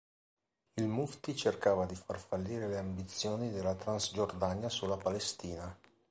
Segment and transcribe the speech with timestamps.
[0.77, 5.77] Il Muftī cercava di far fallire le ambizioni della Transgiordania sulla Palestina.